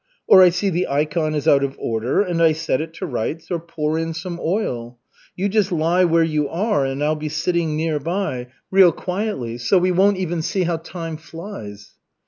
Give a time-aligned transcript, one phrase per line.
[0.25, 3.51] Or I see the ikon is out of order, and I set it to rights,
[3.51, 4.97] or pour in some oil.
[5.35, 9.59] You just lie where you are and I'll be sitting nearby, real quietly.
[9.59, 11.99] So we won't even see how time flies."